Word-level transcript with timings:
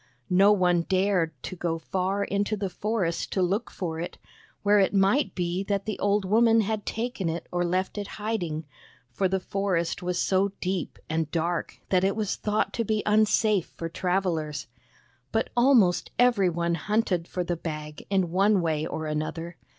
No 0.31 0.51
one 0.51 0.81
dared 0.89 1.29
107 1.43 1.59
THE 1.61 1.75
BAG 1.75 1.75
OF 1.75 1.83
SMILES 1.83 1.89
to 1.91 1.91
go 1.91 1.99
far 1.99 2.23
into 2.23 2.57
the 2.57 2.69
forest 2.71 3.31
to 3.33 3.41
look 3.43 3.69
for 3.69 3.99
it, 3.99 4.17
where 4.63 4.79
it 4.79 4.95
might 4.95 5.35
be 5.35 5.61
that 5.65 5.85
the 5.85 5.99
old 5.99 6.25
woman 6.25 6.61
had 6.61 6.87
taken 6.87 7.29
it 7.29 7.45
or 7.51 7.63
left 7.63 7.99
it 7.99 8.07
hiding, 8.17 8.65
for 9.11 9.27
the 9.27 9.39
forest 9.39 10.01
was 10.01 10.17
so 10.17 10.53
deep 10.59 10.97
and 11.07 11.29
dark 11.29 11.79
that 11.89 12.03
it 12.03 12.15
was 12.15 12.35
thought 12.35 12.73
to 12.73 12.83
be 12.83 13.03
unsafe 13.05 13.71
for 13.77 13.89
travelers. 13.89 14.65
But 15.31 15.51
almost 15.55 16.09
every 16.17 16.49
one 16.49 16.73
hunted 16.73 17.27
for 17.27 17.43
the 17.43 17.55
Bag 17.55 18.07
in 18.09 18.31
one 18.31 18.59
way 18.59 18.87
or 18.87 19.05
another. 19.05 19.55